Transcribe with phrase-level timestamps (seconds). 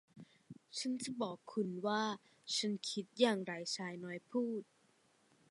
[0.77, 2.03] ฉันจะบอกคุณว่า
[2.55, 4.61] ฉันคิดอย่างไรชายน้อยพูด